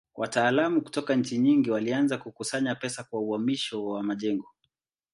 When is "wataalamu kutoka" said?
0.17-1.15